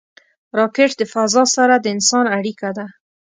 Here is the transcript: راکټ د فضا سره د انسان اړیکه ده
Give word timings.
راکټ 0.57 0.91
د 0.97 1.03
فضا 1.13 1.43
سره 1.55 1.75
د 1.79 1.85
انسان 1.95 2.25
اړیکه 2.37 2.69
ده 2.77 2.85